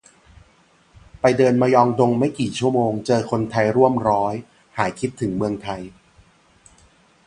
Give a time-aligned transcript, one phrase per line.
[1.21, 4.33] ไปเดินมยองดงไม่กี่ชั่วโมง เจอคนไทยร่วมร้อย
[4.77, 5.81] หายคิดถึงเมืองไทย